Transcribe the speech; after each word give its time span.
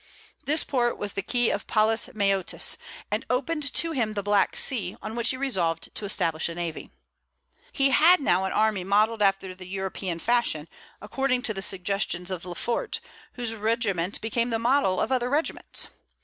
This 0.45 0.63
port 0.63 0.97
was 0.97 1.13
the 1.13 1.21
key 1.21 1.51
of 1.51 1.67
Palus 1.67 2.09
Maeotis, 2.15 2.75
and 3.11 3.23
opened 3.29 3.71
to 3.75 3.91
him 3.91 4.15
the 4.15 4.23
Black 4.23 4.57
Sea, 4.57 4.97
on 4.99 5.15
which 5.15 5.29
he 5.29 5.37
resolved 5.37 5.93
to 5.93 6.05
establish 6.05 6.49
a 6.49 6.55
navy. 6.55 6.89
He 7.71 7.91
had 7.91 8.19
now 8.19 8.45
an 8.45 8.51
army 8.51 8.83
modelled 8.83 9.21
after 9.21 9.53
the 9.53 9.67
European 9.67 10.17
fashion, 10.17 10.67
according 11.03 11.43
to 11.43 11.53
the 11.53 11.61
suggestions 11.61 12.31
of 12.31 12.45
Lefort, 12.45 12.99
whose 13.33 13.53
regiment 13.53 14.19
became 14.21 14.49
the 14.49 14.57
model 14.57 14.99
of 14.99 15.11
other 15.11 15.29
regiments. 15.29 15.89